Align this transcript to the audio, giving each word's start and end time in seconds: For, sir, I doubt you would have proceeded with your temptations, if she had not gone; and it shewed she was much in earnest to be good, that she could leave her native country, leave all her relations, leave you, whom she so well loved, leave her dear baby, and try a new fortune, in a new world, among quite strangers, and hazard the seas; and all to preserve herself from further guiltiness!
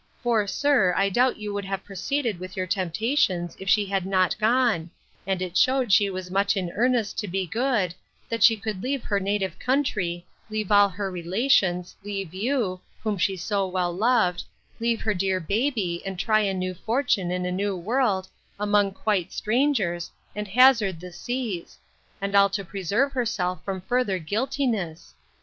For, 0.23 0.47
sir, 0.47 0.95
I 0.97 1.09
doubt 1.09 1.37
you 1.37 1.53
would 1.53 1.65
have 1.65 1.83
proceeded 1.83 2.39
with 2.39 2.57
your 2.57 2.65
temptations, 2.65 3.55
if 3.59 3.69
she 3.69 3.85
had 3.85 4.03
not 4.03 4.35
gone; 4.39 4.89
and 5.27 5.43
it 5.43 5.55
shewed 5.55 5.93
she 5.93 6.09
was 6.09 6.31
much 6.31 6.57
in 6.57 6.71
earnest 6.71 7.19
to 7.19 7.27
be 7.27 7.45
good, 7.45 7.93
that 8.27 8.41
she 8.41 8.57
could 8.57 8.81
leave 8.81 9.03
her 9.03 9.19
native 9.19 9.59
country, 9.59 10.25
leave 10.49 10.71
all 10.71 10.89
her 10.89 11.11
relations, 11.11 11.95
leave 12.03 12.33
you, 12.33 12.81
whom 13.03 13.15
she 13.19 13.37
so 13.37 13.67
well 13.67 13.95
loved, 13.95 14.43
leave 14.79 15.01
her 15.01 15.13
dear 15.13 15.39
baby, 15.39 16.01
and 16.03 16.17
try 16.17 16.39
a 16.39 16.51
new 16.55 16.73
fortune, 16.73 17.29
in 17.29 17.45
a 17.45 17.51
new 17.51 17.77
world, 17.77 18.27
among 18.59 18.93
quite 18.93 19.31
strangers, 19.31 20.09
and 20.35 20.47
hazard 20.47 20.99
the 20.99 21.11
seas; 21.11 21.77
and 22.19 22.33
all 22.33 22.49
to 22.49 22.65
preserve 22.65 23.11
herself 23.11 23.63
from 23.63 23.81
further 23.81 24.17
guiltiness! 24.17 25.13